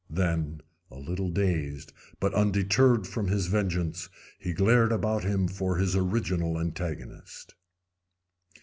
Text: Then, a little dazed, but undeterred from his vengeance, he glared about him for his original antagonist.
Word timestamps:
Then, 0.09 0.61
a 0.89 0.97
little 0.97 1.29
dazed, 1.29 1.93
but 2.19 2.33
undeterred 2.33 3.05
from 3.05 3.27
his 3.27 3.45
vengeance, 3.45 4.09
he 4.39 4.51
glared 4.51 4.91
about 4.91 5.23
him 5.23 5.47
for 5.47 5.75
his 5.75 5.95
original 5.95 6.59
antagonist. 6.59 7.53